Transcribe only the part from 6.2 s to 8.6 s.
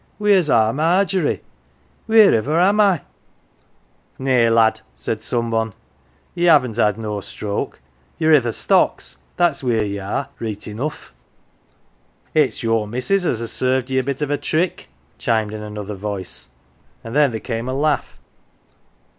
ye haven't had no stroke. YeYe T th 1